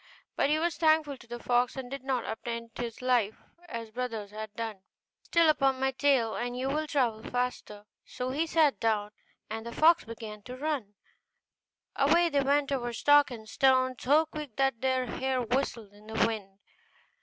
[0.35, 3.35] But he was thankful to the fox, and did not attempt his life
[3.69, 4.81] as his brothers had done;
[5.31, 8.47] so the fox said, 'Sit upon my tail, and you will travel faster.' So he
[8.47, 9.11] sat down,
[9.47, 10.95] and the fox began to run,
[11.95, 16.07] and away they went over stock and stone so quick that their hair whistled in
[16.07, 16.57] the wind.